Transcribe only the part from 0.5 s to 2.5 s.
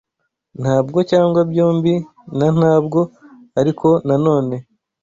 ntabwo cyangwa byombi na